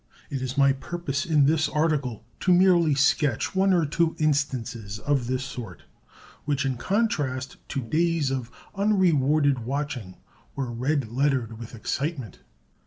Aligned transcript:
It 0.31 0.41
is 0.41 0.57
my 0.57 0.73
purpose 0.73 1.27
in 1.27 1.45
this 1.45 1.69
article 1.69 2.25
to 2.39 2.51
merely 2.51 2.95
sketch 2.95 3.53
one 3.53 3.71
or 3.71 3.85
two 3.85 4.15
instances 4.17 4.97
of 4.97 5.27
this 5.27 5.43
sort, 5.43 5.83
which, 6.43 6.65
in 6.65 6.75
contrast 6.75 7.57
to 7.69 7.81
days 7.81 8.31
of 8.31 8.49
unrewarded 8.73 9.59
watching, 9.59 10.15
were 10.55 10.71
red 10.71 11.11
lettered 11.11 11.59
with 11.59 11.75
excitement. 11.75 12.39